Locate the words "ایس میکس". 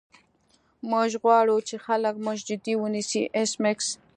3.37-3.87